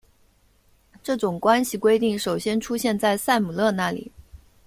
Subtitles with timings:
[1.03, 4.11] 这种关系规定首先出现在塞姆勒那里。